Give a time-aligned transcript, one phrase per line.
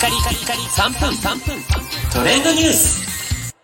[0.00, 1.62] カリカリカリ3分3分
[2.10, 3.54] トレンドニュース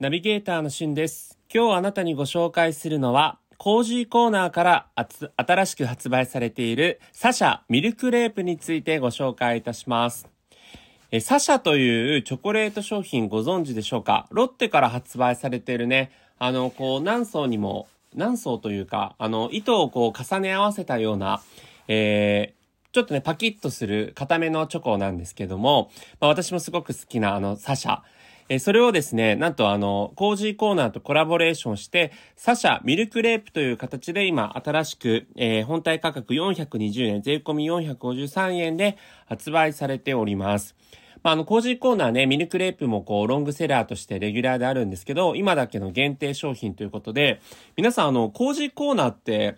[0.00, 1.38] ナビゲーターのしゅんです。
[1.54, 10.28] 今日あなたにご紹介するのは、コージーコーナーからあつ新しく発売されているサシャミルクレープについてご紹介いたします。
[11.12, 14.26] えサシャというチョコレート商品ご存知でしょうか？
[14.30, 16.10] ロッテから発売されているね、
[16.40, 21.40] あの、こう何層にも、何層というか、あの、糸をこう重ね合わせたような、
[21.86, 22.57] えー
[22.92, 28.00] ちょっとね、パキッとする固めのチョコなんですけども、まあ、私もすごく好きなあの、サシャ。
[28.50, 40.74] えそれをですね、なんとあの、コージーコーナーとコラボレーションして、サシャミルクレープという形で今、新しく、えー本体価格420円、税込み453円で発売されております。
[41.22, 47.42] まあ、あの、コージーコーナーね、ミルクレープもこう、ロングセラーとしてレギュラーであるんですけど、今だけの限定商品ということで、
[47.76, 49.56] 皆さんあの、コージーコーナーって、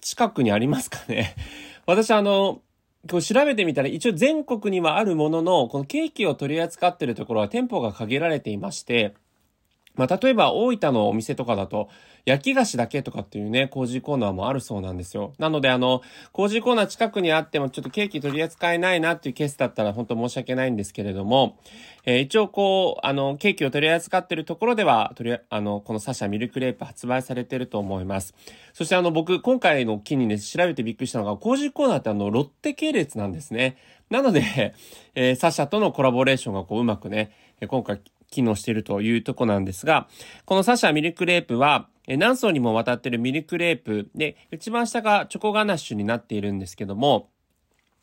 [0.00, 1.34] 近くにありますかね？
[1.86, 2.62] 私あの、
[3.10, 9.14] こう調べてみたら一応全国にはあるものの、このケーキを取り扱ってるところは店舗が限られていまして、
[9.94, 11.88] まあ、例えば大分のお店とかだと、
[12.24, 15.34] 焼き菓子だけとかっていうね、コージーコーナーもあるそうなんですよ。
[15.38, 16.00] なのであの、
[16.32, 21.58] コージーコーナー近くにあってもちょっとケーキ取り扱えないなっていうケースだったら本当申し訳ないんですけれども、
[22.06, 28.34] えー一応こう、あの、ケーキを取り扱ってるところでは、取り、あの、このサシャミルクレープ発売されてると思います。
[28.72, 33.76] そしてあの、僕、今回の機にね、調べてびっくりしたのが、コージーコーナーってあの、ロッテ系列なんですね。
[34.10, 34.74] なので、
[35.14, 37.30] えーサシャとのコラボレーションがこう、うまくね、
[37.68, 38.00] 今回、
[38.30, 40.08] 機能しているというとこなんですが、
[40.44, 47.30] このサシャミルクレープは、何層にもわたっているミルクレープで、一番下がチョコガナッシュになっているんですけども、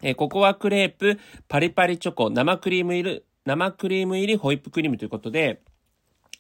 [0.01, 5.61] えーココアクレープ、パリパリチョコ、生クリーム入り、生クリーム入りホイップクリームということで、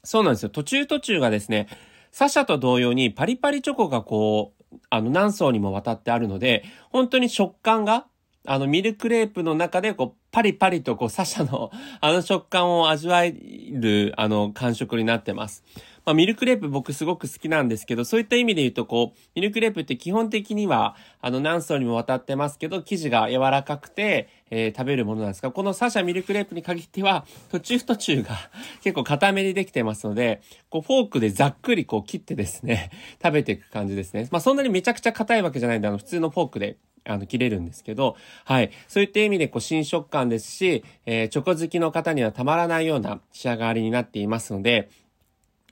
[0.03, 0.49] そうなんですよ。
[0.49, 1.67] 途中途中がですね、
[2.11, 8.05] サシャと同様にパリパリチョコがこう、あの何層にもわたってあるので、本当に食感が、
[8.47, 15.63] あのミルクレープの中でこう、パリパリとこう、サシャの あの食感を味わえる、あの感触になってます。
[16.03, 28.35] まあ、ミルクレープ僕すごく好きなんですけど、そういった意味で言うと、こう、ミルクレープって基本的には、あの、何層にもわたってますけど、生地が柔らかくて、えー食べるものなんですが、このサシャミルクレープに限っては、途中途中が
[28.83, 32.89] 結構固めにできてますので、こう、フォークでざっくりこう切ってですね、
[33.21, 34.27] 食べていく感じですね。
[34.31, 38.71] まあ、そんなにめちゃくちゃ硬いわけじゃないんで、あの、普通のフォークで、あの、切れるんですけど、はい。
[38.87, 44.89] そういった意味で、こう、新食感ですし、えーチョコ好きの方にはたまらないような仕上がりになっていますので、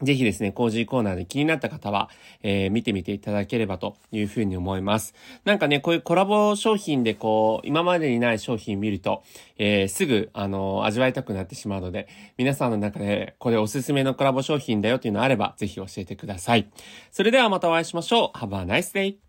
[0.02, 2.10] ぜひですね、コージーコーナーで気になった方は、
[2.42, 5.14] えー見てみていただければというふうに思います。
[5.44, 9.24] なんかね、こういうコラボ商品でこう、今までにない商品見ると、
[9.58, 12.08] えーすぐ、あの味わいたくなってしまうので、
[12.38, 16.70] 皆さんの中で、これおすすめのコラボ商品だよっていうのあれば、ぜひ教えてください。
[17.12, 18.38] それではまたお会いしましょう。
[18.38, 19.20] Have a nice day!